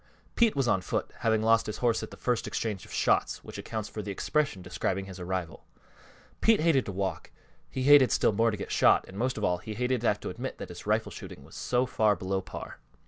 [0.33, 3.59] Pete was on foot, having lost his horse at the first exchange of shots, which
[3.59, 5.63] accounts for the expression describing his arrival.
[6.41, 7.29] Pete hated to walk,
[7.69, 10.19] he hated still more to get shot, and most of all he hated to have
[10.21, 12.79] to admit that his rifle shooting was so far below par.